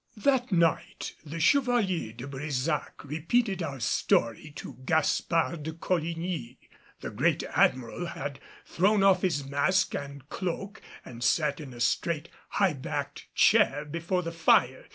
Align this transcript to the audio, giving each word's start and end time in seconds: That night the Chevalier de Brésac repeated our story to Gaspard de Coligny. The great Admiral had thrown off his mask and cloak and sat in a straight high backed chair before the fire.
That 0.17 0.51
night 0.51 1.13
the 1.23 1.39
Chevalier 1.39 2.11
de 2.13 2.25
Brésac 2.27 2.89
repeated 3.03 3.61
our 3.61 3.79
story 3.79 4.51
to 4.55 4.77
Gaspard 4.83 5.61
de 5.61 5.73
Coligny. 5.73 6.57
The 7.01 7.11
great 7.11 7.43
Admiral 7.43 8.07
had 8.07 8.39
thrown 8.65 9.03
off 9.03 9.21
his 9.21 9.45
mask 9.45 9.93
and 9.93 10.27
cloak 10.27 10.81
and 11.05 11.23
sat 11.23 11.59
in 11.59 11.71
a 11.71 11.79
straight 11.79 12.29
high 12.49 12.73
backed 12.73 13.27
chair 13.35 13.85
before 13.85 14.23
the 14.23 14.31
fire. 14.31 14.87